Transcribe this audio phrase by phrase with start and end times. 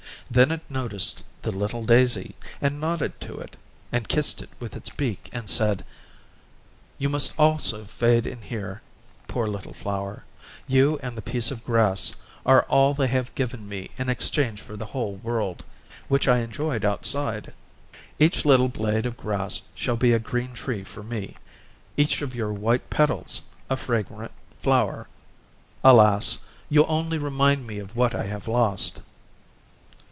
[0.31, 3.57] Then it noticed the little daisy, and nodded to it,
[3.91, 5.83] and kissed it with its beak and said:
[6.97, 8.81] "You must also fade in here,
[9.27, 10.23] poor little flower.
[10.67, 14.77] You and the piece of grass are all they have given me in exchange for
[14.77, 15.65] the whole world,
[16.07, 17.51] which I enjoyed outside.
[18.17, 21.35] Each little blade of grass shall be a green tree for me,
[21.97, 24.31] each of your white petals a fragrant
[24.61, 25.09] flower.
[25.83, 26.37] Alas!
[26.69, 29.01] you only remind me of what I have lost."